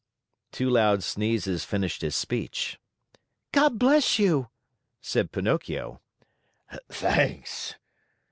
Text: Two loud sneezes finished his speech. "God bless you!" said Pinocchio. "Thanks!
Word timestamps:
Two 0.51 0.67
loud 0.67 1.03
sneezes 1.03 1.63
finished 1.63 2.01
his 2.01 2.15
speech. 2.15 2.79
"God 3.51 3.77
bless 3.77 4.17
you!" 4.17 4.49
said 4.99 5.31
Pinocchio. 5.31 6.01
"Thanks! 6.89 7.75